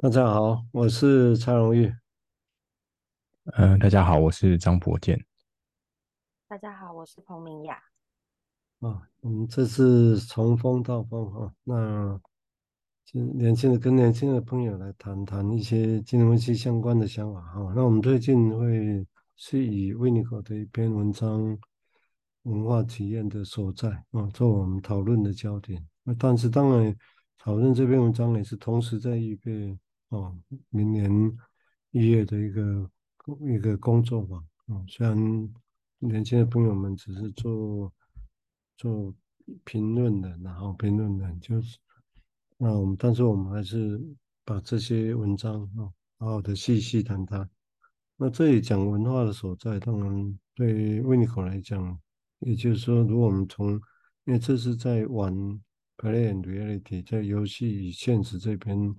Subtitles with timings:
[0.00, 1.92] 大家好，我是蔡荣玉。
[3.46, 5.26] 嗯、呃，大家好，我是张博健。
[6.46, 7.74] 大家好，我是彭明雅。
[8.78, 12.16] 啊，我们这次从风到风哈，那
[13.04, 17.72] 就年轻的跟年轻的朋友来谈谈一些金融危机相关的想法哈。
[17.74, 19.04] 那我们最近会
[19.34, 21.58] 是以维尼口的一篇文章，
[22.42, 25.84] 文化体验的所在啊，做我们讨论的焦点。
[26.04, 26.96] 那但是当然，
[27.36, 29.76] 讨论这篇文章也是同时在预备。
[30.10, 30.34] 哦，
[30.70, 31.10] 明年
[31.90, 32.90] 一月的一个
[33.40, 35.16] 一个工作坊，嗯，虽然
[35.98, 37.92] 年轻的朋友们只是做
[38.76, 39.14] 做
[39.64, 41.78] 评论的，然后评论的，就是
[42.56, 44.00] 那我们，但是我们还是
[44.46, 47.46] 把这些文章啊，好好的细细谈它。
[48.16, 52.00] 那这里讲文化的所在，当然对威尼口来讲，
[52.38, 53.72] 也就是说，如果我们从，
[54.24, 55.34] 因为这是在玩
[55.98, 58.96] Play and Reality，在游戏与现实这边。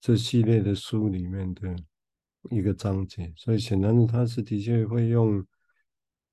[0.00, 1.76] 这系列的书里面的
[2.48, 5.44] 一个章节，所以显然他是的确会用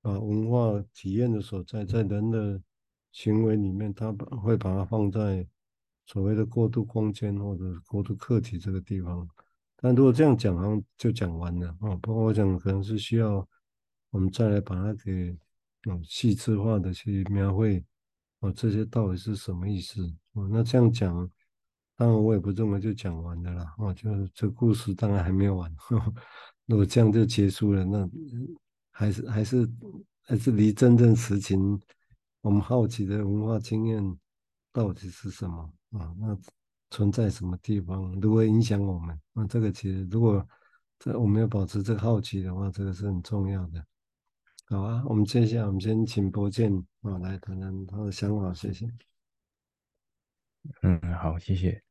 [0.00, 2.58] 啊文化体验的所在，在人的
[3.12, 4.10] 行为里面，他
[4.42, 5.46] 会把它放在
[6.06, 9.28] 所谓的过渡空间或者过渡客体这个地方。
[9.76, 11.94] 但如果这样讲，好像就讲完了啊。
[11.96, 13.46] 不过我想可能是需要
[14.08, 15.36] 我们再来把它给
[15.86, 17.84] 嗯细致化的去描绘
[18.40, 20.02] 啊这些到底是什么意思
[20.32, 20.48] 啊？
[20.50, 21.30] 那这样讲。
[21.98, 23.74] 当然，我也不认为就讲完了啦。
[23.76, 25.68] 哦，就是这故事当然还没有完。
[25.74, 26.14] 呵呵，
[26.66, 28.08] 如果这样就结束了，那
[28.92, 29.68] 还是还是
[30.22, 31.80] 还是离真正实情，
[32.40, 34.18] 我们好奇的文化经验
[34.72, 36.14] 到底是什么啊？
[36.20, 36.38] 那
[36.90, 39.20] 存在什么地方，如何影响我们？
[39.32, 40.46] 那这个其实，如果
[41.00, 43.84] 这我们要保持这个好奇的话，这个是很重要的。
[44.66, 48.88] 好啊，我们接下来我们先请博健啊来谈谈他的想法，谢谢。
[50.82, 51.87] 嗯，好，谢谢。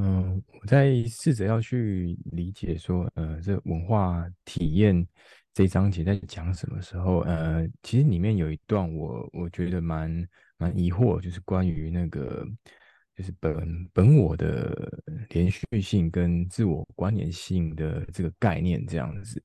[0.00, 5.04] 嗯，我在试着要去理解说，呃，这文化体验
[5.52, 10.24] 这一章节在讲什么时候，呃，其实里面有一段我我觉得蛮
[10.56, 12.46] 蛮疑惑，就是关于那个
[13.16, 14.88] 就是本本我的
[15.30, 19.42] 连续性跟自我关联性的这个概念这样子。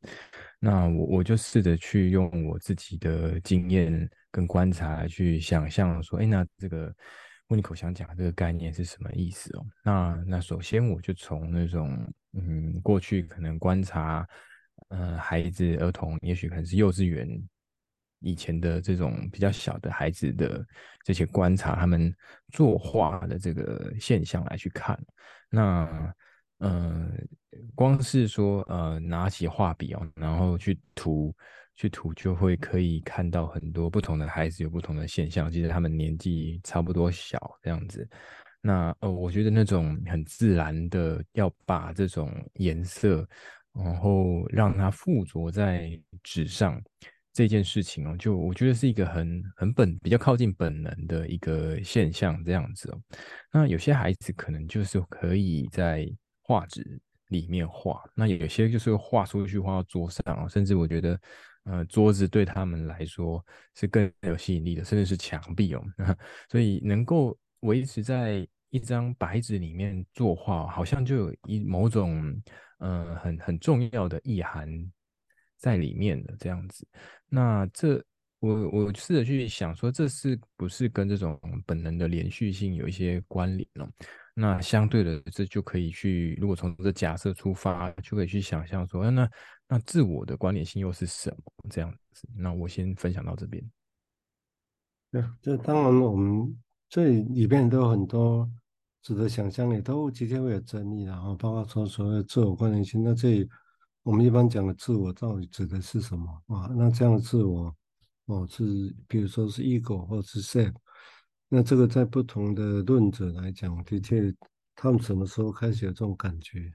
[0.60, 6.96] 那我我就试着去用我自己的经验跟观察去想象说，哎，那这个。
[7.54, 9.66] 威尼口想讲这个概念是什么意思哦？
[9.84, 14.28] 那那首先我就从那种嗯过去可能观察，
[14.90, 17.30] 呃孩子儿童，也许可能是幼稚园
[18.22, 20.66] 以前的这种比较小的孩子的
[21.06, 22.12] 这些观察，他们
[22.52, 25.00] 作画的这个现象来去看。
[25.48, 26.12] 那
[26.58, 27.12] 呃
[27.76, 31.32] 光是说呃拿起画笔哦，然后去涂。
[31.76, 38.08] 去涂就会可以看到很多不同的孩子有不同的现象，其实他们年纪差不多小这样子。
[38.62, 43.28] 那呃，我觉得那种很自然的要把这种颜色，
[43.74, 46.80] 然后让它附着在纸上
[47.34, 53.02] 这件事情哦，就我觉得是一个很很本比较靠近本能的一个现象这样子哦。
[53.52, 56.08] 那有些孩子可能就是可以在
[56.44, 61.20] 画纸里面画，那有些就是画出去画到桌上，甚至我觉得。
[61.66, 63.44] 呃，桌子对他们来说
[63.76, 65.84] 是更有吸引力的，甚至是墙壁哦。
[66.50, 72.42] 所以能够维持在一张白纸里面作画，好像就有一某种
[72.80, 74.68] 呃很很重要的意涵
[75.58, 76.86] 在里面的这样子。
[77.30, 78.04] 那这
[78.40, 83.88] 我我试着去想说，这是不是跟这种本能的连续性有一些关联呢？
[84.36, 89.30] 那相对的，这就可以去，如果从这假设出发，就可以去想象说，那
[89.68, 91.70] 那自我的关联性又是什么？
[91.70, 93.64] 这样子，那我先分享到这边。
[95.12, 96.56] 对，这当然我们
[96.90, 98.50] 这里边都有很多
[99.02, 103.04] 值得想象，也都今天会有争议，然后包括说所谓自我关联性。
[103.04, 103.50] 那这里
[104.04, 106.68] 我们一般讲的自我到底指的是什么啊？
[106.76, 107.76] 那这样的自我
[108.26, 108.64] 哦，是
[109.08, 110.74] 比如说是 ego 或是 self。
[111.48, 114.34] 那这个在不同的论者来讲，的确，
[114.76, 116.72] 他们什么时候开始有这种感觉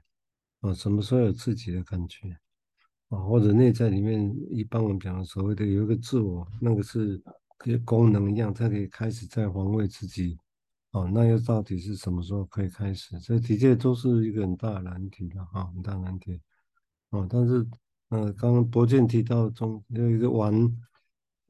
[0.61, 0.73] 啊？
[0.73, 2.37] 什么时候有自己的感觉
[3.09, 3.19] 啊？
[3.19, 7.21] 或者内在里面，一般我们讲的所谓的有一个自我，那个是
[7.57, 10.37] 跟功能一样，它可以开始在防卫自己
[10.91, 11.03] 啊。
[11.13, 13.19] 那又到底是什么时候可以开始？
[13.19, 16.41] 这的确都是一个很大的难题了哈，很大难题
[17.09, 17.27] 啊。
[17.29, 17.67] 但是，
[18.09, 20.53] 呃，刚刚博健提到中有一个玩。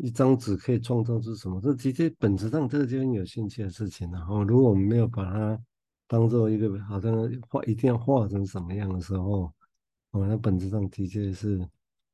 [0.02, 1.60] 一张纸可以创造出什么？
[1.60, 4.10] 这的确本质上这个就是你有兴趣的事情。
[4.10, 5.62] 然后，如果我们没有把它
[6.08, 9.52] 当做一个好像画一定要画成什么样的时候，
[10.12, 11.58] 哦，那本质上的确是。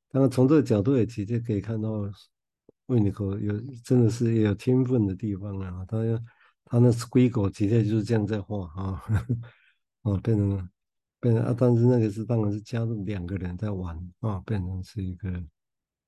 [0.09, 2.09] 当然，从这个角度也直接可以看到，
[2.85, 5.85] 威尼口有真的是也有天分的地方啊。
[5.85, 5.97] 他
[6.63, 9.03] 他那 Squiggle 直接就是这样在画啊，
[10.03, 10.69] 哦，变成
[11.19, 15.29] 变成啊，但是那个是当然是加入两个人在玩啊，变成是一个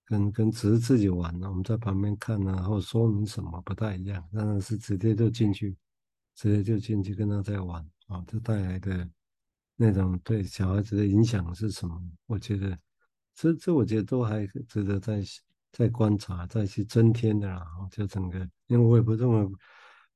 [0.06, 5.76] 跟跟只是自己玩，我们在旁边看啊，或说明什么不太一样，当然是直接就进去，
[6.34, 9.10] 直接就进去跟他在玩啊，这带来的
[9.78, 11.98] 那种对小孩子的影响是什么？
[12.26, 12.78] 我觉得
[13.34, 15.24] 这这我觉得都还值得再
[15.72, 17.66] 再观察，再去增添的啦。
[17.90, 19.50] 就整个，因为我也不认为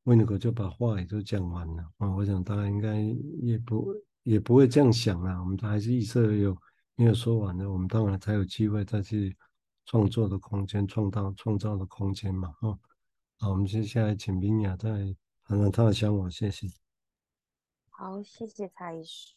[0.03, 2.99] 维尼狗就把话也都讲完了啊，我想大家应该
[3.41, 3.93] 也不。
[4.23, 6.55] 也不会这样想啦，我们还是意识有
[6.95, 7.67] 没有说完的？
[7.67, 9.35] 我们当然才有机会再去
[9.87, 12.53] 创作的空间，创造创造的空间嘛。
[12.61, 12.79] 哦，
[13.39, 14.89] 好，我们接下来请冰雅再
[15.43, 16.80] 谈谈他的想法，谢谢。
[18.01, 19.35] 好，谢谢蔡医师。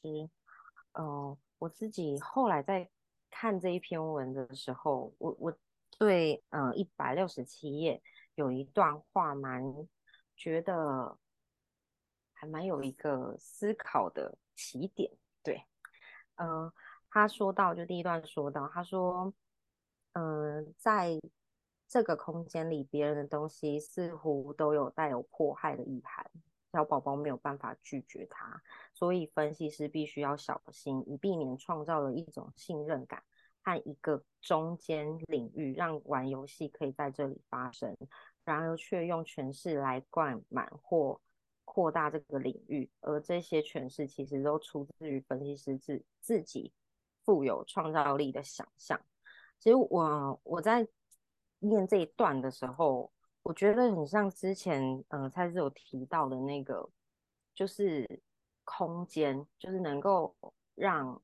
[0.92, 2.88] 呃，我自己后来在
[3.30, 5.54] 看这一篇文的时候，我我
[5.98, 8.02] 对呃一百六十七页
[8.36, 9.86] 有一段话蛮
[10.34, 11.18] 觉得。
[12.32, 15.10] 还蛮有一个思考的起点，
[15.42, 15.66] 对，
[16.36, 16.72] 嗯、
[17.08, 19.32] 他说到就第一段说到，他说，
[20.12, 21.18] 嗯、在
[21.86, 26.30] 这个空间里，别人的东西似乎都有带有迫害的意涵，
[26.74, 28.60] 小宝宝没有办法拒绝他，
[28.92, 33.22] 所以分析师必须要小心，以避免创造了一种信任感
[33.62, 37.96] 和一个中间领域，让玩游戏可以在这里发生，
[38.44, 41.20] 然而却用诠释来灌满或。
[41.66, 46.70] 扩大这个领域，而这些诠释其实都出自于分析师自自己
[47.24, 49.00] 富有创造力的想象。
[49.58, 50.86] 其实我我在
[51.60, 53.10] 念这一段的时候，
[53.44, 56.90] 我觉得很像之前嗯，蔡志有提到的那个，
[57.54, 58.20] 就是
[58.64, 60.34] 空间，就是能够
[60.74, 61.22] 让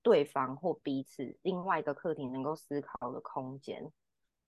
[0.00, 3.92] 对方或彼此另外一个课题能够思考的空间，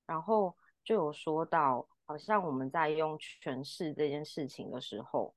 [0.07, 1.87] 然后就有说到。
[2.11, 5.35] 好像我们在用诠释这件事情的时候，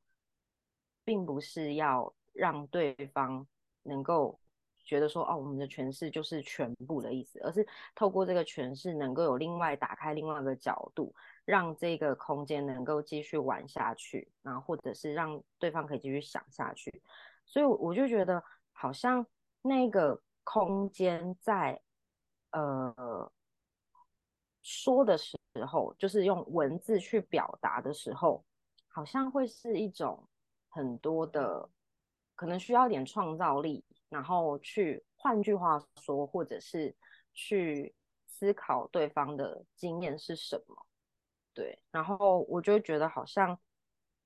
[1.03, 3.45] 并不是要让对方
[3.83, 4.39] 能够
[4.83, 11.13] 觉得说，哦，我们的诠释就是全部的意思，而是透过这个诠释，能够有另外打开另外一个角度，
[11.45, 17.01] 让这个空间能够继续玩下去，然后或者是让对方可以继续想下去。
[17.45, 19.25] 所以我就觉得，好像
[19.61, 21.81] 那个空间在，
[22.51, 23.31] 呃。
[24.63, 25.35] 说的时
[25.67, 28.45] 候，就是用文字去表达的时候，
[28.87, 30.23] 好像会是一种
[30.69, 31.67] 很多的，
[32.35, 36.95] 可能需要一点创造力，然后去换句话说，或者是
[37.33, 37.95] 去
[38.27, 40.85] 思考对方的经验是什么。
[41.51, 43.57] 对，然后我就觉得好像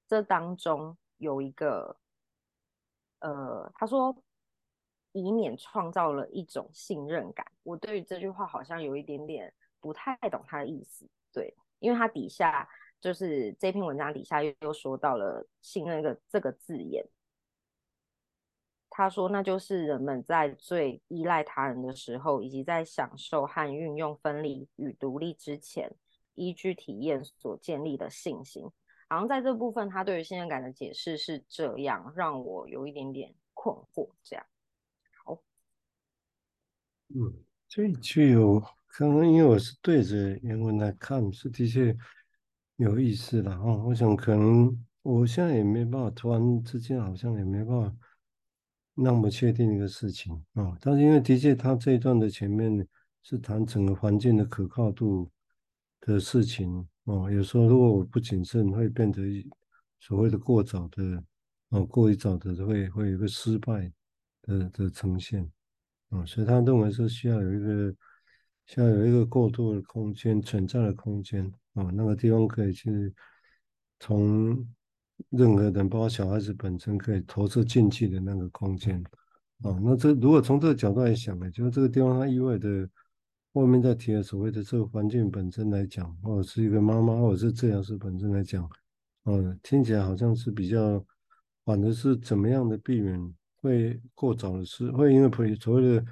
[0.07, 1.97] 这当中有一个，
[3.19, 4.21] 呃，他说
[5.13, 7.49] 以免创造了一种信任感。
[7.63, 9.53] 我对于这句话好像有一点点。
[9.81, 12.67] 不太懂他的意思，对，因为他底下
[12.99, 17.07] 就是这篇文章底下又又说到了“信任”个这个字眼。
[18.97, 25.93] 他说，那就是人们在最依赖他人的时候，以及在享受和运用分离与独立之前，
[26.35, 28.63] 依据体验所建立的信心。
[29.09, 34.07] 好像在这部分，他对于信任感的解释是这样，让我有一点点困惑。
[34.23, 34.45] 这样，
[35.25, 35.41] 好，
[37.09, 37.33] 嗯，
[37.67, 38.63] 最具有。
[38.87, 41.93] 可能因为我是对着原文来看，是的确
[42.77, 43.75] 有意思的哈。
[43.83, 47.93] 我想可能我现在也没办法，突然之间好像也没办法
[48.95, 50.75] 那么确定一个事情啊。
[50.81, 52.87] 但是因为的确他这一段的前面
[53.21, 55.29] 是谈整个环境的可靠度
[56.01, 57.29] 的事情啊。
[57.29, 59.21] 有时候如果我不谨慎，会变得
[59.99, 61.23] 所谓的过早的
[61.69, 63.91] 啊，过于早的会会有个失败
[64.41, 65.47] 的的呈现
[66.09, 66.25] 啊。
[66.25, 67.95] 所以他认为是需要有一个。
[68.67, 73.13] 需要有一个过渡的空间，存在的空间啊，那个地方可以去
[73.99, 74.67] 从
[75.29, 79.03] 任何人，包括小孩子本身，可以投射进去的那个空间
[79.61, 79.77] 啊。
[79.81, 82.89] 那这如果从这个角度来想呢，就是这个地方它意味着
[83.53, 88.69] 外面在提的所谓的这个环境本身来讲，或者是一个妈妈，或者是治疗师本身来讲，
[89.25, 91.05] 嗯，听起来好像是比较，
[91.63, 96.05] 反正是怎么样的避免会过早的失，会因为所谓的。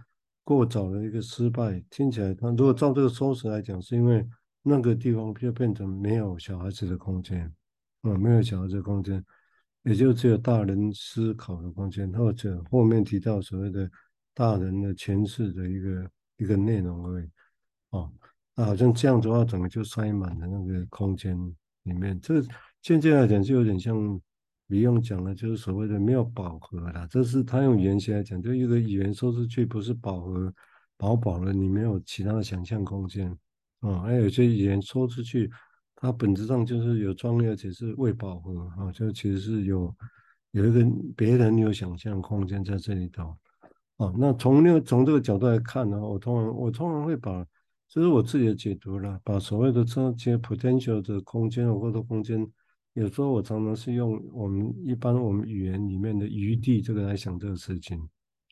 [0.46, 4.28] 过早的一个失败，听起来，他如果照这个收拾来讲，是因为
[4.62, 7.50] 那个地方就变成没有小孩子的空间，
[8.04, 9.22] 啊、没有小孩子的空间，
[9.84, 13.90] 也就只有大人思考的空间，或者后面提到所谓的
[14.34, 17.30] 大人的前世的一个一个内容而已，
[17.90, 18.14] 哦，
[18.56, 21.36] 那好像这样子的话，整个就塞满了那个空间
[21.84, 22.42] 里面，这
[22.82, 24.22] 渐渐来讲就有点像。
[24.66, 27.06] 不用讲了，就是所谓的没有饱和了。
[27.08, 30.52] 这是他用语言来讲，就一个语言说出去不是饱和，
[30.98, 33.30] 饱饱了，你没有其他的想象空间
[33.82, 34.00] 啊。
[34.00, 35.52] 还有些语言说出去，
[36.04, 39.96] 它本质上就是有专业，而且是未饱和啊，就其实是有
[40.52, 43.34] 有一个别人有想象空间在这里头。
[43.96, 47.48] 哦，那从那从这个角度来看呢，我通常我通常会把，
[47.88, 52.46] 这是我自己的解读了，把所谓的这些 potential 的空间或者空间，
[52.96, 58.06] 有时候我常常是用我们一般我们语言里面的余地这个来想这个事情。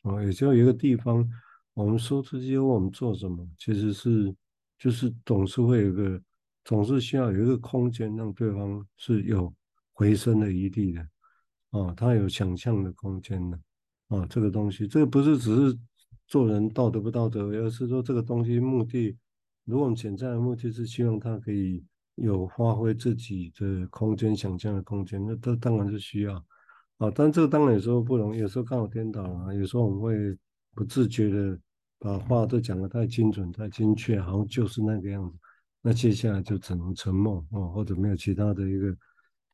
[0.04, 1.28] 哦，也就有一个地方，
[1.74, 4.34] 我们说出去我们做什么，其实是
[4.78, 6.18] 就是总是会有个，
[6.64, 9.52] 总是需要有一个空间让对方是有
[9.92, 11.06] 回声的余地的。
[11.70, 13.58] 哦，他有想象的空间的。
[14.08, 15.78] 啊，这个东西，这个不是只是
[16.26, 19.16] 做人道德不道德，而是说这个东西目的，
[19.64, 21.82] 如果我们潜在的目的是希望他可以
[22.16, 26.34] 有发挥自己的空间、想象的空间，那这当然是需要。
[26.98, 30.38] 啊，但这个当然有时候不容易，有时候刚好颠倒了，有时候我们会
[30.74, 31.58] 不自觉的
[31.98, 35.38] 把话都讲得太精准、太精确，好像就是那个样子，
[35.82, 38.96] 那接下来就只能沉默哦，或者没有其他的一个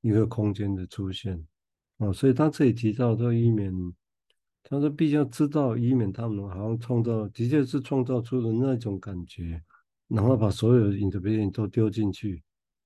[0.03, 1.45] 一个空间的出现。
[1.97, 3.75] 啊，所以他这里提到这以免。
[4.71, 9.63] 他说：“必须要知道，以免他们好像创造，的确是创造出了那种感觉，
[10.09, 12.43] 然后把所有的 into being 都丢进去。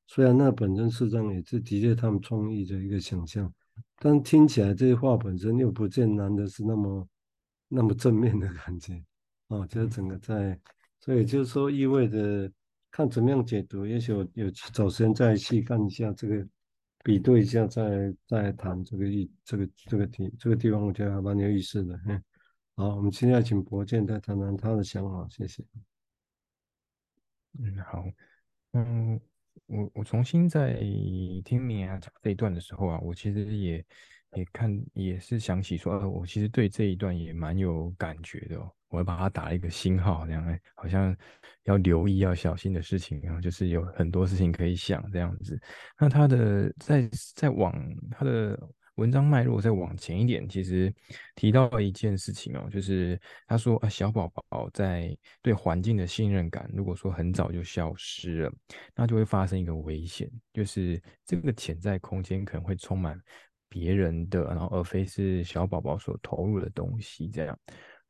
[0.07, 3.53] 虽然那本身事实上也是的确他们创意的一个想象，
[3.99, 7.09] 但听起来这些话本身又不见难的是那么
[7.67, 9.03] 那么正面的感觉。
[9.49, 10.57] 哦，就是整个在，
[11.01, 12.49] 所以就是说意味着
[12.93, 16.47] 看怎么样解读，也许有有找时间再细看一下这个。”
[17.05, 22.01] 比对一下再，再谈这个意这个这个题这个地方，我觉得还蛮有意思的。
[22.07, 22.23] 嗯，
[22.77, 25.65] 好，我们现在请博建再谈谈他的想法，谢谢。
[27.59, 28.05] 嗯，好，
[28.75, 29.21] 嗯，
[29.67, 30.75] 我我重新在
[31.45, 33.85] 听你啊讲这一段的时候啊，我其实也
[34.35, 38.73] 也看也是想起说，呃，我其实对这一段也蛮有感觉的哦。
[38.93, 41.17] 我会把它打了一个星号，这样好像
[41.65, 45.59] 要留意、要小心的事情，然后就是有很多事情可以想这样子。
[45.99, 47.75] 那他的在在往
[48.11, 48.59] 他的
[48.97, 50.95] 文章脉络再往前一点，其实
[51.35, 58.53] 提到一件事情哦，就是他说啊，小宝宝在对环境的信任感，如果说很早就消失了，
[58.95, 63.19] 那就会发生一个危险，就是这个潜在空间可能会充满
[63.71, 67.59] 别人的，然后而非是小宝宝所投入的东西这样。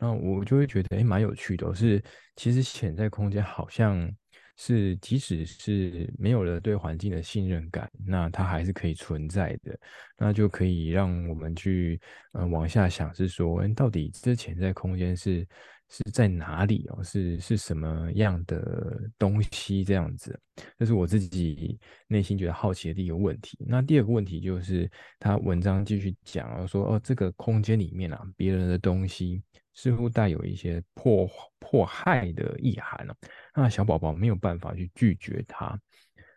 [0.03, 1.73] 那我就会觉得，哎，蛮有趣的。
[1.73, 2.03] 是，
[2.35, 4.11] 其实潜在空间好像
[4.57, 9.79] 是，即使是没有了对环境的信任感，那它还是可以存在的。
[10.19, 12.01] 那就可以让我们去，
[12.33, 15.47] 嗯、呃，往下想，是说，哎，到底这潜在空间是
[15.89, 17.01] 是在哪里哦？
[17.05, 19.85] 是是什么样的东西？
[19.85, 20.37] 这样子，
[20.81, 21.79] 这是我自己
[22.09, 23.57] 内心觉得好奇的第一个问题。
[23.69, 24.91] 那第二个问题就是，
[25.21, 29.41] 他文章继续讲说，哦，这个空间里面啊，别人的东西。
[29.75, 33.17] 似乎带有一些迫迫害的意涵了，
[33.55, 35.79] 那小宝宝没有办法去拒绝它。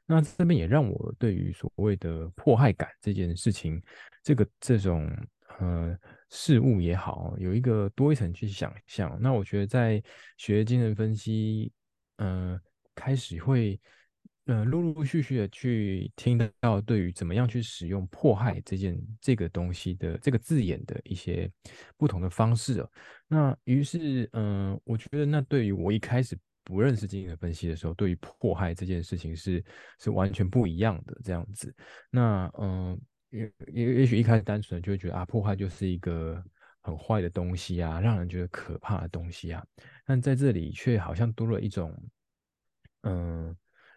[0.05, 3.81] 那这边也让我对于所谓的迫害感这件事情，
[4.23, 5.09] 这个这种
[5.59, 5.97] 呃
[6.29, 9.17] 事物也好，有一个多一层去想象。
[9.21, 10.01] 那我觉得在
[10.37, 11.71] 学精神分析，
[12.17, 12.59] 呃，
[12.93, 13.79] 开始会。
[14.45, 21.51] 呃，陆陆续续的去听得到对于怎么样去使用“迫害”这件这个东西的这个字眼的一些
[21.97, 22.91] 不同的方式哦。
[23.27, 29.63] 那于是，嗯、我觉得那对于我一开始不认识精神分析的时候，对于迫害这件事情是
[29.99, 31.73] 是完全不一样的这样子。
[32.11, 32.99] 那，嗯、
[33.31, 36.39] 也也也许一开始单纯就会觉得啊，迫害就是一个
[36.81, 39.65] 很坏的东西啊，让人觉得可怕的东西啊。
[40.05, 41.91] 但在这里却好像多了一种，
[43.01, 43.55] 嗯、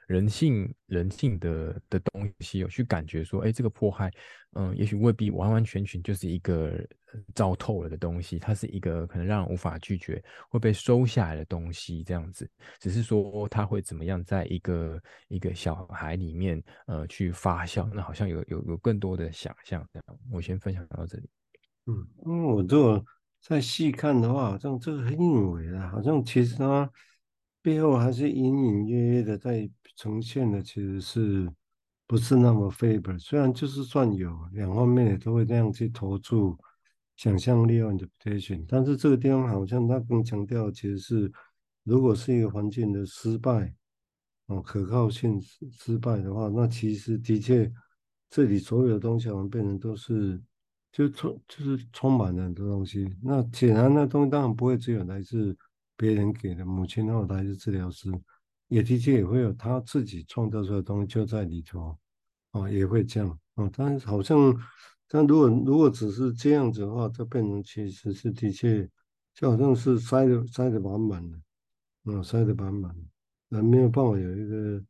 [0.09, 4.11] 人性、人性的的东西，有去感觉说，哎，这个迫害，
[4.55, 6.73] 嗯，也许未必完完全全就是一个
[7.35, 12.50] 糟透了的东西，它是一个可能让人无法拒绝、会被收下来的东西，这样子。
[12.81, 19.87] 只是说，它会怎么样，在一个一个小孩里面，呃，去发酵，那好像有有有更多的想象。
[19.93, 21.29] 这样，我先分享到这里。
[21.85, 23.05] 嗯，因为我如果
[23.43, 26.91] 再细看的话，好像这个很隐微的，好像其实它
[27.62, 29.71] 背后还是隐隐约约的在。
[29.97, 31.53] 呈现的其实是
[32.07, 33.19] 不是那么 favor？
[33.19, 36.57] 虽然就是算有两方面也都会这样去投注
[37.17, 41.33] 想象力和 interpretation，但是这个地方好像他更强调其实是，
[41.83, 43.75] 如果是一个环境的失败，
[44.47, 47.69] 哦，可靠性失失败的话，那其实的确
[48.31, 50.41] 这里所有的东西好像变成都是
[50.93, 53.12] 就充就是充满了很多东西。
[53.21, 55.59] 那显然那东西当然不会只有来自
[55.99, 58.11] 别人给的，母亲后来是治疗师。
[58.69, 61.99] 也的确也会有他自己创造出来的东西就在里头，
[62.50, 63.69] 啊，也会这样啊。
[63.75, 64.55] 但是好像，
[65.09, 68.87] 但如果如果只是这样子的话，它变成其实是的确，
[69.35, 71.40] 就好像是塞的塞的满满的，
[72.05, 73.02] 嗯，塞的满满的，
[73.49, 74.85] 那没有办法有一个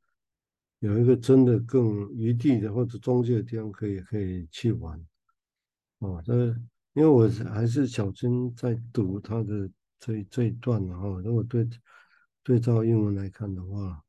[0.80, 5.00] 有一个真的更余地的或者中介的地方可以可以去玩。
[6.00, 6.48] 哦，这
[6.94, 11.68] 因为我还是小心在读他的这这一段哈、哦，如果对
[12.42, 14.02] 对照英文来看的话，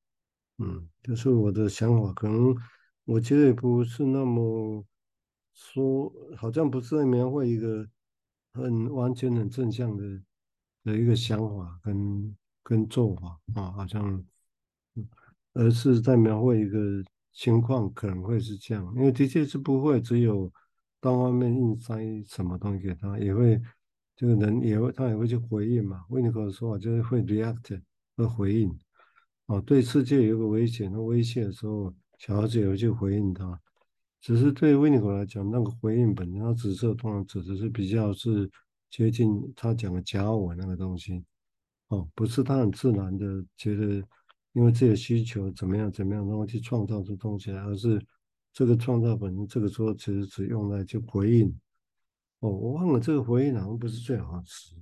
[0.57, 2.55] 嗯，就是我的想法，可能
[3.05, 4.85] 我觉得也不是那么
[5.53, 7.87] 说，好像不是在描绘一个
[8.53, 10.21] 很完全很正向的
[10.83, 14.23] 的一个想法跟跟做法啊，好像，
[15.53, 17.03] 而是在描绘一个
[17.33, 20.51] 情况可能会是这样，因为的确是不会只有。
[21.01, 21.95] 到外面硬塞
[22.27, 23.57] 什么东西给他，也会
[24.19, 26.03] 这个人也会他也会去回应嘛。
[26.09, 27.81] 维尼口的说法就是会 react
[28.17, 28.77] 和回应。
[29.45, 33.57] 哦，对世界有个危险和威胁的时候，小孩子也会去回应他。
[34.19, 38.51] 只是对维尼口来讲，那个回应本身，他紫色通常指的是比较是
[38.89, 41.23] 接近他讲的假我那个东西。
[41.87, 44.03] 哦，不是他很自然的觉得
[44.51, 48.05] 因为自己的需求怎么样怎么样，然后去创造出东西来，而是。
[48.51, 51.55] 这个创造本身，这个时候其实只用来去回应。
[52.39, 54.75] 哦，我忘了这个回应好像不是最好的词。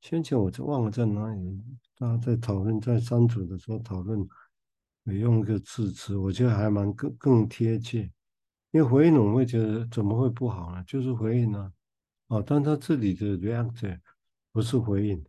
[0.00, 1.62] 先前我就忘了在哪里，
[1.96, 4.26] 大家在讨论在三组的时候讨论，
[5.04, 8.10] 也用一个字词，我觉得还蛮更更贴切。
[8.70, 10.84] 因为回应我会觉得怎么会不好呢？
[10.86, 11.72] 就是回应啊。
[12.28, 13.98] 哦，但他这里的 react
[14.52, 15.24] 不是回应，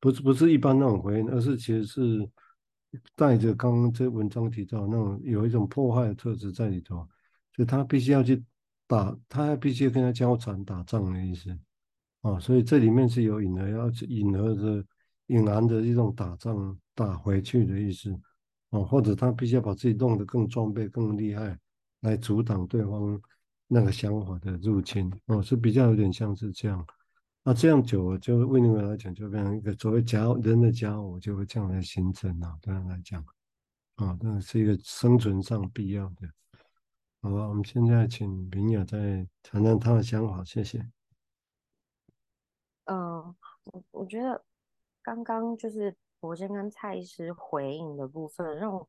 [0.00, 2.30] 不是不是一般那种回应，而是其实是
[3.14, 7.06] 带着刚刚这文章提到那种有一种破坏的特质在里头。
[7.52, 8.42] 就他必须要去
[8.90, 11.56] 打，他必须跟他交缠打仗的意思。
[12.22, 14.84] 啊，所以这里面是有隐而要隐而的
[15.28, 18.12] 隐含的一种打仗打回去的意思。
[18.70, 21.56] 啊，或者他必须要把自己弄得更装备更厉害，
[22.00, 23.20] 来阻挡对方
[23.68, 25.08] 那个想法的入侵。
[25.26, 26.84] 哦，是比较有点像是这样，
[27.44, 33.24] 那这样久了就为你们来讲就变成一个所谓家人的家我就会这样来形成啊，这样来讲。
[33.96, 36.28] 啊，那是一个生存上必要的。
[37.22, 40.90] 好吧，我们现在请明友再谈谈他的想法，谢谢。
[42.84, 44.42] 嗯，我我觉得
[45.02, 48.88] 刚刚就是博先跟蔡医师回应的部分，让我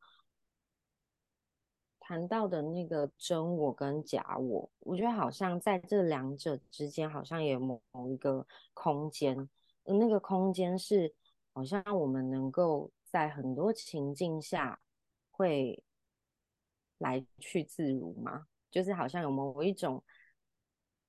[2.00, 9.50] 谈到的那个真我跟假我，我觉得好像在这两者之间，好像有某某一个空间，
[9.84, 11.14] 那个空间是
[11.52, 14.80] 好像我们能够在很多情境下
[15.32, 15.84] 会。
[17.02, 20.04] 来去自如嘛，就是好像有某一种，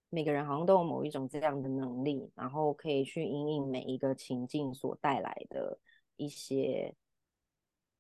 [0.09, 5.78] 每个人好像都有某一种这样的能力，然后可以去因应每一个情境所带来的
[6.16, 6.94] 一些，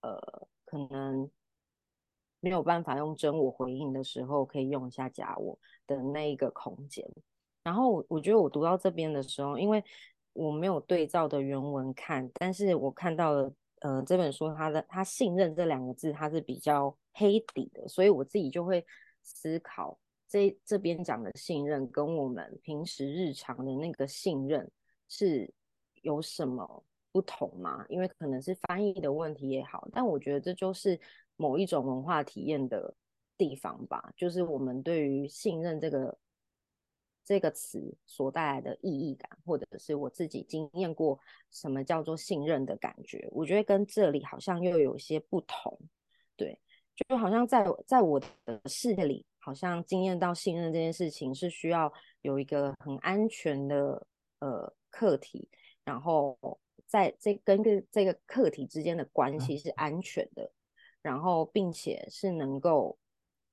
[0.00, 0.18] 呃，
[0.64, 1.30] 可能
[2.40, 7.06] 没有办法用真我回应的时候，可以用一下假我的那一个空间。
[7.62, 9.84] 然后我觉得我读到这边的时候，因为
[10.32, 13.52] 我没有对照的原文看，但是我看到了。
[13.82, 18.84] 呃，这本书它的它信任这两个字，它是比较黑底的，所以我自己就会
[19.22, 19.98] 思考
[20.28, 24.70] 这这边讲的信任跟我们平时日常的那个信任
[25.08, 25.52] 是
[26.02, 27.84] 有什么不同吗？
[27.88, 30.98] 因为可能是翻译的问题也好，但我觉得这就是
[31.36, 32.94] 某一种文化体验的
[33.36, 36.18] 地方吧，就是我们对于信任这个。
[37.24, 41.16] 这个词所带来的意义感，或者是我自己经验过
[41.52, 45.78] 什么叫做信任的感觉，我觉得跟这里好像又有些不同。
[46.96, 54.06] 对，就好像在在我的世界里，好像经验到信任这件事情是需要有一个很安全的
[54.40, 55.48] 呃课题，
[55.84, 56.38] 然后
[56.86, 60.52] 在这跟这这个课题之间的关系是安全的，
[61.00, 62.98] 然后并且是能够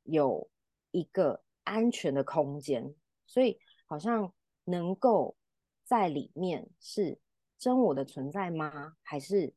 [0.04, 0.50] 有
[0.92, 2.94] 一个安全的空间。
[3.26, 4.34] 所以好像
[4.66, 5.38] 能够
[5.84, 7.20] 在里面是
[7.58, 8.96] 真我的存在吗？
[9.04, 9.54] 还是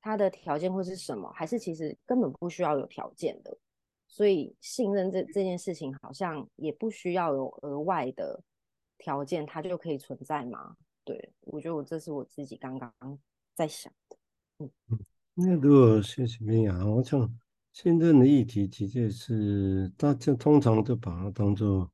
[0.00, 1.30] 他的条件会是什么？
[1.32, 3.56] 还是其实根本不需要有条件的？
[4.08, 8.42] 所以信任这这件事情好像也不需要有额外的
[8.98, 10.76] 条件，它就可以存在吗？
[11.04, 12.92] 对，我觉得我这是我自己刚刚
[13.54, 14.16] 在想的。
[14.58, 14.70] 嗯，
[15.34, 17.32] 那如果谢谢明雅，我想
[17.72, 21.90] 信任的议题，其实是大家通常就把它当做。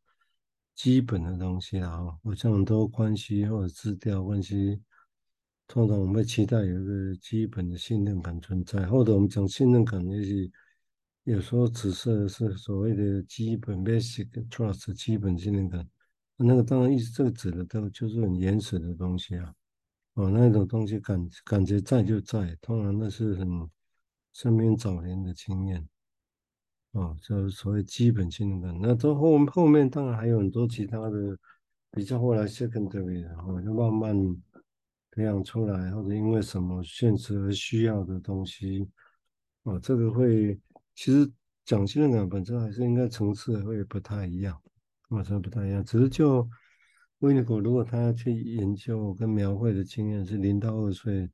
[0.76, 4.78] 基本的东西啊，好像很多关系或者资料关系，
[5.68, 10.50] 通常我们会期待有一个基本的信任感存在，或者我们讲信任感，也许
[11.24, 15.88] 有时候只是是所谓的基本 basic trust 基本信任感，
[16.36, 19.54] 那个当然意思这个指的都就是很原始的东西啊，
[20.14, 23.48] 哦，那种东西感感觉在就在，通常那是很
[24.32, 25.86] 身边早年的经验。
[26.92, 31.38] 哦，就是所谓基本信任感，那这后后面当然还有很多其他的，
[31.90, 34.36] 比较后来 secondary 的，哦，就慢慢
[35.16, 38.86] 培养出来，或者因为什么现实而需要的东西，
[39.62, 40.60] 哦，这个会
[40.94, 41.26] 其实
[41.64, 44.60] 讲信任感本身还是应该层次会不太一样，
[45.08, 46.46] 哦，这不太一样，只是就
[47.20, 51.30] 威尼口如果他要去研究跟描绘的经验是零到二岁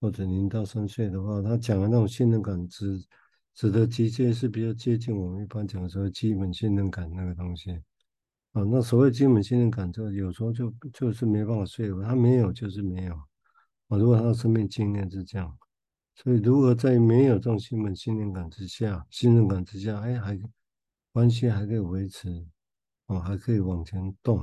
[0.00, 3.02] 或者零到三岁的话，他讲的那种信任感指
[3.54, 7.80] 指的直接是比较接近我们一般讲说基本信任感那个东西。
[8.54, 13.14] 啊，那所谓基本信任感，这有时候就就是没办法说服他没有就是没有。
[13.88, 15.58] 啊，如果他的生命经验是这样，
[16.14, 20.40] 所以如果在没有这种基本信任感之下，信任感之下，哎，还
[21.12, 22.46] 关系还可以维持，
[23.06, 24.40] 啊，还可以往前动，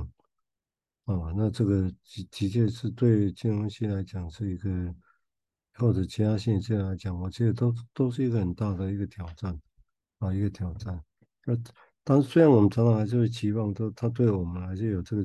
[1.06, 4.94] 啊，那这个的的确是对金融系来讲是一个，
[5.74, 9.58] 或者其他信息来讲，我觉得都都是一个很大的一个挑战，
[10.18, 11.02] 啊，一个挑战。
[11.46, 11.56] 那
[12.04, 15.24] 但是虽然我们常常还是会期望，他他对我们还是有这个。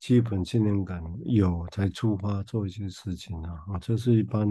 [0.00, 4.48] 基本信任感有才出发做一些事情啊，啊，这是一般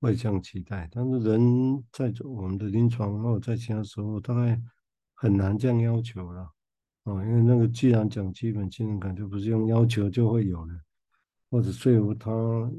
[0.00, 0.88] 会这样期待。
[0.92, 4.62] 但是人在我们的临床或在其他时候，大概
[5.14, 6.42] 很难这样要求了
[7.02, 10.74] 啊，因为那个既然讲基本信任感，就不是用要求就会有了，
[11.50, 12.30] 或者说服他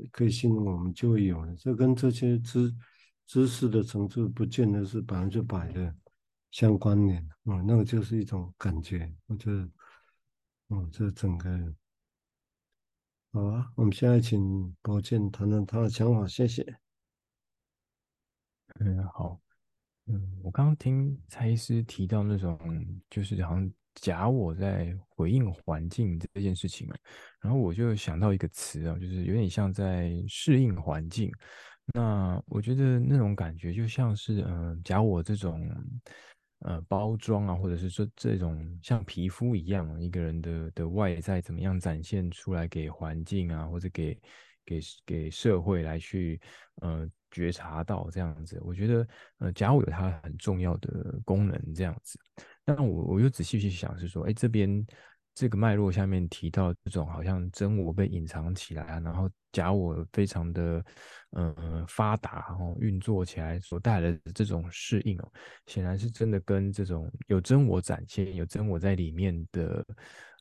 [0.09, 1.53] 可以信任我们就会有了。
[1.57, 2.73] 这跟这些知
[3.27, 5.93] 知识的层次不见得是百分之百的
[6.53, 9.69] 相关联啊，那个就是一种感觉，我觉得。
[10.69, 11.75] 哦，这整个
[13.31, 16.65] 好啊，我们现在请博建谈谈他的想法，谢谢。
[18.79, 19.39] 嗯，好，
[20.05, 22.57] 嗯，我刚刚听蔡医师提到那种，
[23.09, 26.89] 就是好像假我在回应环境这件事情，
[27.39, 31.31] 然后我就想到一个词啊，就是有点像在适应环境。
[31.93, 35.69] 那我觉得那种感觉就像是，嗯、假我这种。
[36.63, 44.19] 呃，包装啊，或者是说这种像皮肤一样，一个人的的外在怎么样展现出来给环境啊，或者给
[44.65, 46.39] 给给社会来去
[46.81, 49.07] 呃觉察到这样子，我觉得
[49.39, 52.19] 呃假我有它很重要的功能这样子。
[52.65, 54.85] 那我我又仔细去想是说，哎，这边。
[55.35, 60.85] 这个脉络下面提到这种好像真我被隐藏起来，然后假我非常的
[61.31, 65.31] 呃发达，然后运作起来所带来的这种适应哦，
[65.65, 69.85] 显然是真的跟这种有真我展现、有真我在里面的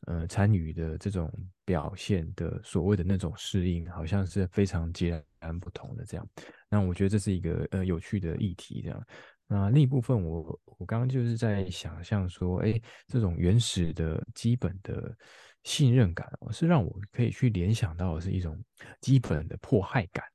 [0.05, 1.31] 呃参与的这种
[1.65, 6.27] 表现的所谓的那种适应，好像是非常截然不同的这样。
[6.69, 9.03] 那我觉得这是一个呃有趣的议题这样。
[9.45, 15.15] 那另一部分，我我刚刚就是在想象说，哎，这种原始的基本的
[15.63, 18.61] 信任感，是让我可以去联想到的是一种
[18.99, 20.25] 基本的迫害感，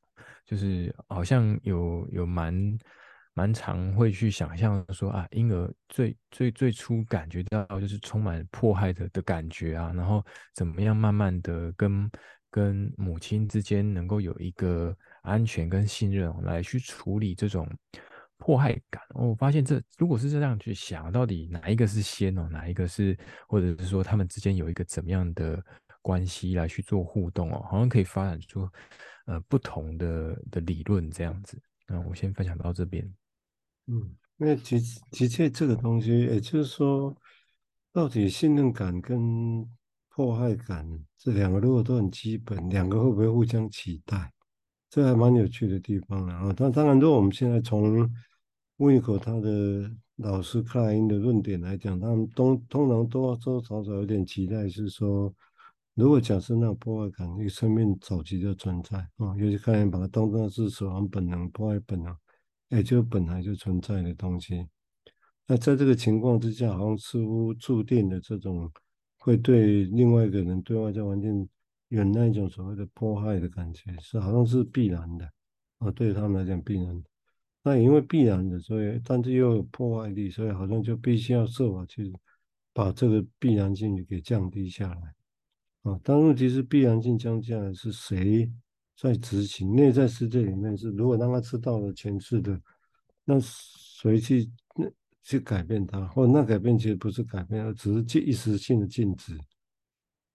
[0.47, 2.79] 就是好像有有蛮
[3.35, 12.11] 蛮常会去想象说啊，婴儿最最最初感觉到就是充满迫害的的感觉啊，然后怎么样慢慢的跟
[12.51, 17.69] 跟母亲之间能够有一个安全跟信任来去处理这种。
[18.39, 25.63] 迫害感，我发现这如果是这样去想，到底哪一个是先哦，哪一个是，或者是说他们之间有一个怎么样的
[26.01, 28.67] 关系来去做互动哦，好像可以发展出
[29.27, 31.61] 呃不同的的理论这样子。
[31.87, 33.05] 那我先分享到这边。
[33.87, 37.15] 嗯，那的的确这个东西，也就是说，
[37.93, 39.67] 到底信任感跟
[40.09, 44.33] 迫害感这两个如果都很基本，两个会不会互相取代？
[44.91, 46.55] 这还蛮有趣的地方了啊。
[46.57, 48.11] 但当然，如果我们现在从
[48.79, 55.33] 温尼口他的老师克莱因的论点来讲，他们都通常多多少少有点期待，是说，
[55.95, 62.17] 如果假设那个迫害感，一个生命早期就存在啊，尤其克莱因把它当做是死亡本能、破坏本能，
[62.69, 64.67] 也就本来就存在的东西。
[65.47, 68.71] 那在这个情况之下，好像似乎注定的这种
[69.19, 71.49] 会对另外一个人、对外在环境
[71.89, 75.29] 有那一种所谓的迫害的感觉，是好像是必然的
[75.79, 77.09] 啊，对他们来讲必然的。
[77.63, 82.13] 那因为必然的，所以但是又有破坏力，所以好像就必须要设法去
[82.73, 86.01] 把这个必然性给降低下来啊。
[86.03, 88.51] 但问题是必然性降下来是谁
[88.97, 89.75] 在执行？
[89.75, 92.59] 内在世界里面是如果让他知道了前世的，
[93.25, 94.91] 那谁去那
[95.23, 96.07] 去改变他？
[96.09, 99.37] 或那改变其实不是改变，而只是即一时性的静止，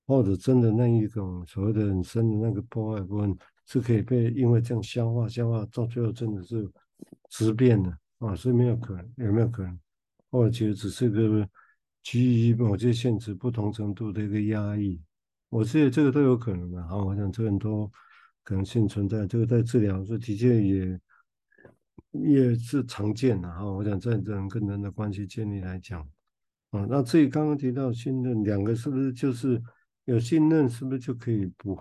[0.05, 6.69] 或者真的那一种所谓的很深的那个破坏部分是可以被因为这样消化消化，到最后真的是。
[7.29, 7.89] 质变的
[8.19, 9.79] 啊，所以没有可能，有没有可能？
[10.29, 11.49] 或者其实只是个
[12.03, 15.01] 基于某些限制不同程度的一个压抑，
[15.49, 16.95] 我觉得这个都有可能的啊。
[16.95, 17.91] 我想这很多
[18.43, 20.99] 可能性存在，这个在治疗说的确也
[22.11, 23.65] 也是常见的哈。
[23.65, 25.99] 我想在人跟人的关系建立来讲
[26.69, 29.59] 啊，那至于刚刚提到新的，两个是不是就是
[30.05, 31.79] 有信任，是不是就可以不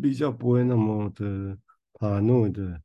[0.00, 1.56] 比较不会那么的
[1.94, 2.80] 怕怒的？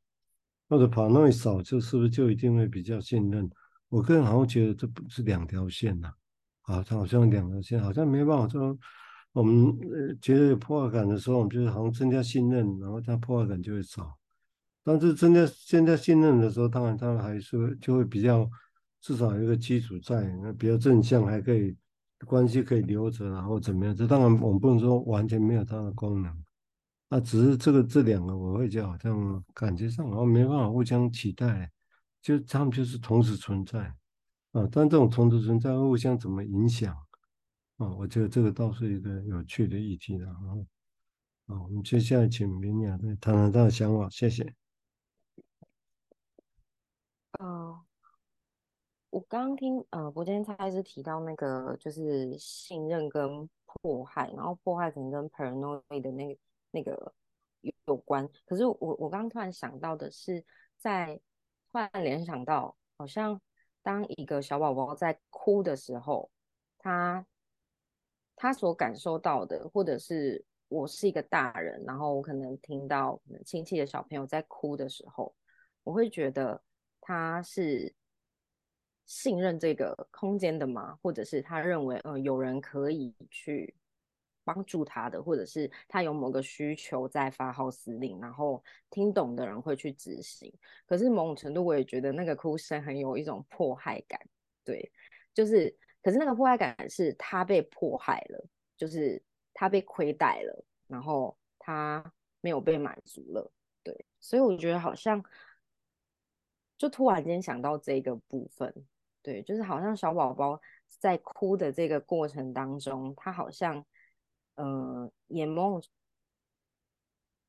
[0.68, 3.50] 或者跑那么少，就是不是就一定会比较信任？
[3.90, 6.10] 我个人好像觉得这不是两条线呐，
[6.62, 8.74] 啊，它好像两条线，好像没办法说
[9.32, 9.78] 我们
[10.18, 14.16] 觉得有破坏感的时候，我们就是好像增加信任，然后它破坏感就会少。
[14.82, 18.48] 但是增加增加信任的时候，当然它还是就会比较
[19.02, 21.76] 至少有一个基础在，那比较正向，还可以
[22.26, 23.94] 关系可以留着，然后怎么样？
[23.94, 26.44] 这当然我们不能说完全没有它的功能。
[27.08, 31.70] 那只是这个这两个，我会觉得好像感觉上好像没办法互相取代，
[32.22, 33.80] 就他们就是同时存在
[34.52, 34.66] 啊。
[34.72, 36.96] 但这种同时存在互相怎么影响
[37.76, 37.88] 啊？
[37.96, 40.38] 我觉得这个倒是一个有趣的议题了啊。
[41.48, 44.54] 好，我们接下来请明雅再谈谈她的想法，谢谢。
[47.40, 47.80] 嗯、呃，
[49.12, 56.36] 我刚刚听呃，伯坚他是提到那个就是信任跟迫害，然后迫害可能跟 paranoid 的那。
[56.74, 57.12] 那个
[57.60, 60.42] 有有关，可是我我刚刚突然想到的是，
[60.78, 61.20] 在
[61.70, 63.38] 突然联想到，好像
[63.82, 66.30] 当一个小宝宝在哭的时候，
[66.78, 67.26] 他
[68.34, 75.34] 他所感受到的，或者是我是一个大人，然后我可能听到亲戚的小朋友在哭的时候，
[75.84, 76.62] 我会觉得
[77.02, 77.94] 他是
[79.06, 80.98] 信任这个空间的吗？
[81.02, 83.74] 或者是他认为呃有人可以去。
[84.44, 88.60] 帮助他的，或者是他有某个需求在发号施令，然后
[88.90, 90.52] 听懂的人会去执行。
[90.84, 94.20] 可是某种程度，我也觉得那个哭声很有一种迫害感，
[94.64, 94.90] 对，
[95.32, 98.44] 就是，可是那个迫害感是他被迫害了，
[98.76, 99.22] 就是
[99.54, 103.48] 他被亏待了，然后他没有被满足了，
[103.84, 105.24] 对，所以我觉得好像
[106.76, 108.74] 就突然间想到这个部分，
[109.22, 113.84] 对，就是好像小宝宝在哭的这个过程当中，他好像。
[114.54, 115.90] 呃，也某种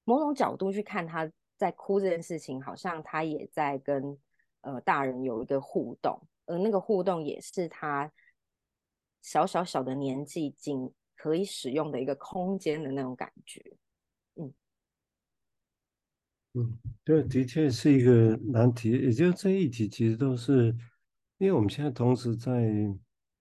[0.06, 4.18] 某种角度去看他在哭这件事情，好像他也在跟
[4.62, 8.10] 呃大人有一个互动，而那个互动也是他
[9.22, 13.62] 小小小的年纪仅可以使用的一个空间的那种感觉。
[14.36, 14.54] 嗯
[16.54, 20.74] 嗯，对，的确是一个难题，也就这一题其实都是
[21.38, 22.72] 因为我们现在同时在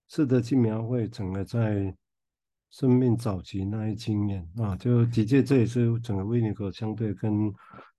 [0.07, 1.95] 试着去描绘整个在。
[2.73, 7.53] 生命早期那一经验啊，就的确这也是整个维尼口相对跟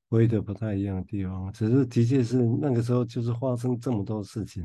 [0.08, 4.64] 威德不太一样的地方，只是的确是那个时候就是发生这么多事情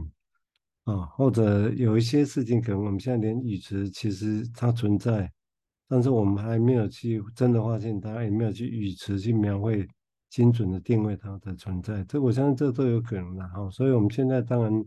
[0.86, 5.32] 啊，或者有一些事情可能我们现在连语词其实它存在，
[5.88, 9.88] 但是我们还没有去真的发现它，也没有去语词去描绘
[10.28, 14.84] 精准的定位它的存在，这我相信这都有可能的哈，所以我们现在当然。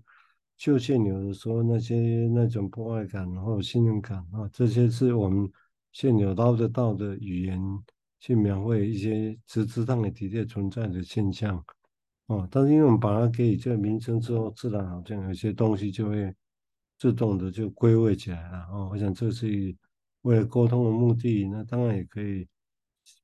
[0.62, 5.50] 就现有的说那些那种破坏感，然后信任感啊，这些是我们
[5.90, 7.60] 现有捞得到的语言
[8.20, 11.60] 去描绘一些实质上也的确存在的现象
[12.26, 12.46] 哦。
[12.48, 16.32] 但是因为我们把它给予这个名称之后，自然好像有些东西就会
[16.96, 18.88] 自动的就归位起来了哦。
[18.92, 19.76] 我想这是
[20.20, 22.46] 为了沟通的目的，那当然也可以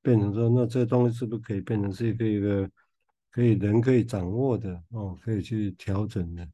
[0.02, 2.68] 变成说，那这东西是不是可以变成是一个一个
[3.30, 6.44] 可以人可以掌握的哦，可以去调整的。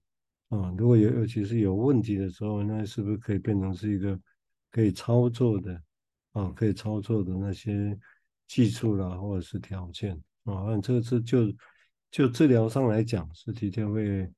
[0.54, 4.16] 啊，如果有尤其是有问题的时候，那是不是可以变成是一个
[4.70, 5.82] 可以操作的
[6.30, 6.52] 啊？
[6.54, 7.98] 可以操作的那些
[8.46, 10.14] 技术啦，或者是条件
[10.44, 10.66] 啊？
[10.66, 11.52] 按这个是就
[12.08, 14.30] 就治疗上来讲，是的确会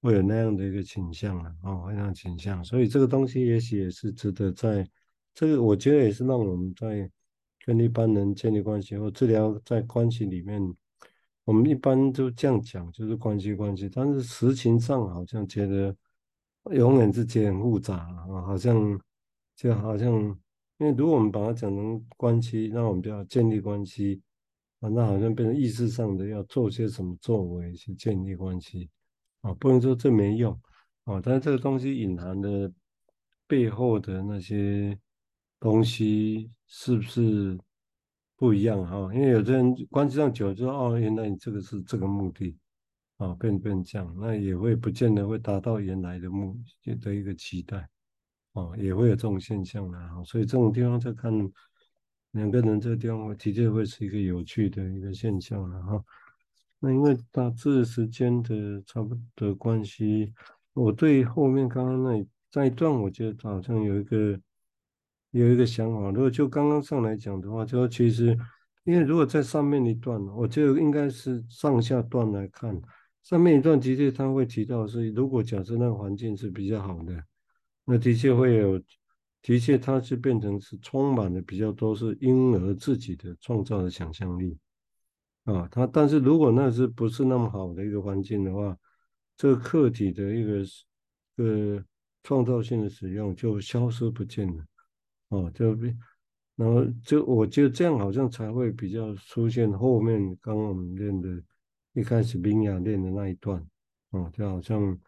[0.00, 2.64] 会有那样的一个倾向啊，啊，那样倾向。
[2.64, 4.84] 所以这个东西也许也是值得在
[5.34, 7.08] 这个，我觉得也是让我们在
[7.64, 10.60] 跟一般人建立关系或治疗在关系里面。
[11.44, 15.96] 我们一般都这样讲，就是关系关系，但是实情上好像觉得
[16.70, 19.00] 永远是觉得很复杂啊，好像
[19.56, 20.12] 就好像，
[20.78, 24.20] 因为如果我们把它讲成关系，那我们就要建立关系
[24.80, 28.88] 啊，那好像变成意识上的要做些什么作为去建立关系
[29.40, 30.52] 啊，不能说这没用
[31.04, 32.70] 啊，但是这个东西隐含的
[33.46, 34.96] 背后的那些
[35.58, 37.58] 东西是不是？
[38.40, 42.56] 不一样哈，因为有的人关系上久了就说哦，原来你这个是这个目的
[43.18, 47.86] 啊，变变这样，那也会不见得会达到原来的目的的一个期待
[48.54, 51.30] 啊，也会有这种现象的哈，所以这种地方在看
[52.30, 56.02] 两个人这个地方，的确会是一个有趣的一个现象了哈。
[56.78, 60.32] 那因为大致时间的差不多的关系，
[60.72, 64.40] 我对后面刚刚那那一段，我觉得好像有一个。
[65.30, 68.36] 有一个想法，如果就刚刚上来讲的话，就其实，
[68.84, 72.80] 因为如果在上面一段，我就应该是上下段来看。
[73.22, 77.22] 上面一段的确他会提到是，如果假设那个环境是比较好的，
[77.84, 78.80] 那的确会有，
[79.42, 84.58] 的确它是变成是充满了比较多是婴儿自己的创造的想象力
[85.44, 85.68] 啊。
[85.70, 88.76] 他但是如果那是不是那么好的一个环境的话，
[89.36, 90.64] 这个客体的一个
[91.36, 91.84] 呃
[92.22, 94.64] 创造性的使用就消失不见了。
[95.30, 95.74] 哦，就
[96.54, 101.42] 然后就我觉得这样好像才会比较出现后面刚刚我们练的，
[101.94, 103.66] 一开始明雅练的那一段，
[104.10, 104.98] 哦，就好像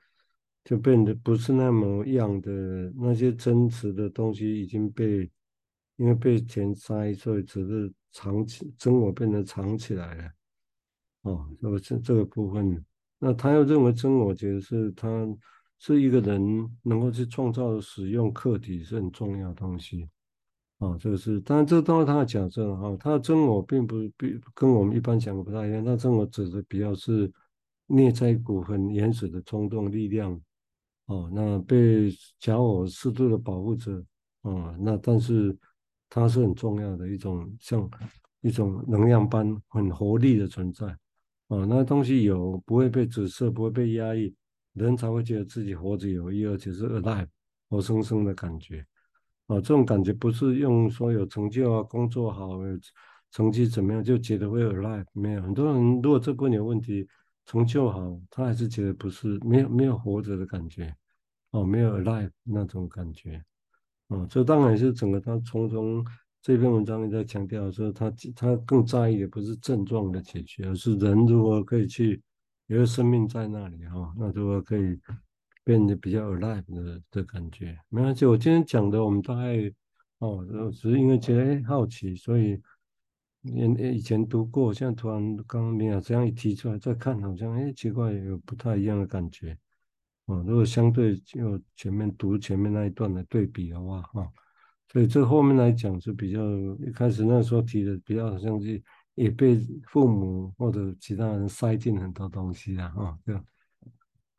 [0.65, 2.51] 就变得不是那么样的
[2.97, 5.31] 那些真实的东西已经被
[5.97, 10.31] 因为被钱塞，所以只是藏起真我变得藏起来了，
[11.23, 12.83] 哦，这个这这个部分，
[13.19, 15.09] 那他又认为真我其实是他
[15.85, 20.09] 是一个人能够去创造使用客体是很重要的东西。
[20.79, 27.29] 哦，这个是，当然这个当然他的假设啊，他的真我并不并跟我们一般讲的不太一样，他真我指的比较是
[27.87, 30.41] 内在骨很原始的冲动力量，
[31.07, 34.05] 哦，那被假我适度的保护着，
[34.43, 35.57] 哦，那但是
[36.09, 37.91] 它是很重要的一种像
[38.41, 40.87] 一种能量般很活力的存在，
[41.49, 44.33] 哦，那东西有不会被紫色，不会被压抑，
[44.75, 47.29] 人才会觉得自己活着有意义，而且是 alive
[47.69, 48.85] 活生生的感觉。
[49.47, 52.59] 啊，这种感觉不是用说有成就啊，工作好，
[53.31, 55.43] 成绩怎么样就觉得会 alive，没有。
[55.43, 57.07] 很多人如果这部分有问题，
[57.45, 60.95] 成就好，他还是觉得不是，没有没有活着的感觉，
[61.51, 63.43] 哦，没有 alive 那种感觉。
[64.09, 66.05] 哦，这当然是整个他从中
[66.41, 72.23] 这篇文章里在强调说，他他更在意的不是症状的解决，而是人如何可以去
[72.73, 74.99] 有个生命在那里哈、哦，那如何可以。
[75.65, 78.27] 变得比较 alive 的的感觉，没关系。
[78.27, 79.73] 我今天讲的，我们大概
[80.19, 82.61] 哦，只是因为觉得好奇，所以
[83.43, 89.57] 以以前读过，现在突然刚刚明雅这样一提出来，再看好像哎奇怪，有不太一样的感觉。
[90.25, 94.33] 哦，如果相对就前面读前面那一段来对比的话，哈、哦，
[94.89, 96.41] 所以这后面来讲是比较
[96.85, 98.83] 一开始那时候提的比较好像是
[99.15, 103.45] 也被父母或者其他人塞进很多东西啊，哈、哦，这样。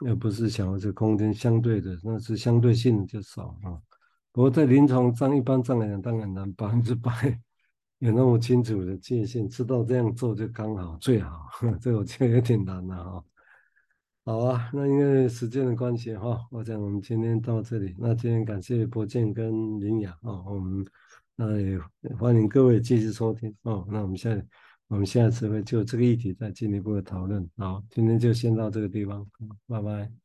[0.06, 3.80] 而不是想要这空间相对的，那是相对性的就少啊。
[4.34, 7.40] 不过在临床上，一般上来讲，当然难百分之百
[8.00, 11.48] 有那么清楚的界限，知道这样做就刚好最好。
[11.80, 13.26] 这我觉得有点难了哈。
[14.26, 17.96] 好啊，那因为时间的关系哈，我想我们今天到这里。
[17.98, 20.86] 那今天感谢博建跟林雅啊，我们
[21.38, 21.80] 那也
[22.20, 23.88] 欢迎各位继续收听哦。
[23.90, 24.30] 那我们下
[24.94, 27.50] 我们下次会就这个议题再进一步的讨论。
[27.58, 29.28] 好，今天就先到这个地方，
[29.66, 30.23] 拜拜。